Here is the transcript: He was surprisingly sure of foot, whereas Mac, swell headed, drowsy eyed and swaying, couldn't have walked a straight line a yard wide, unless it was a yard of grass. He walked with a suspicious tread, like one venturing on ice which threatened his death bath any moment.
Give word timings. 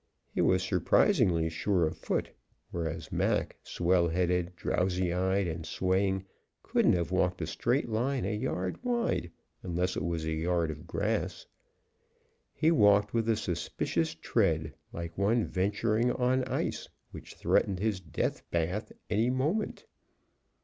He 0.33 0.41
was 0.41 0.63
surprisingly 0.63 1.47
sure 1.47 1.85
of 1.85 1.95
foot, 1.95 2.31
whereas 2.71 3.11
Mac, 3.11 3.55
swell 3.61 4.07
headed, 4.07 4.55
drowsy 4.55 5.13
eyed 5.13 5.45
and 5.45 5.63
swaying, 5.63 6.25
couldn't 6.63 6.93
have 6.93 7.11
walked 7.11 7.39
a 7.43 7.45
straight 7.45 7.87
line 7.87 8.25
a 8.25 8.35
yard 8.35 8.83
wide, 8.83 9.29
unless 9.61 9.95
it 9.95 10.03
was 10.03 10.25
a 10.25 10.31
yard 10.31 10.71
of 10.71 10.87
grass. 10.87 11.45
He 12.55 12.71
walked 12.71 13.13
with 13.13 13.29
a 13.29 13.35
suspicious 13.35 14.15
tread, 14.15 14.73
like 14.91 15.15
one 15.19 15.45
venturing 15.45 16.11
on 16.11 16.45
ice 16.45 16.89
which 17.11 17.35
threatened 17.35 17.77
his 17.77 17.99
death 17.99 18.41
bath 18.49 18.91
any 19.11 19.29
moment. 19.29 19.85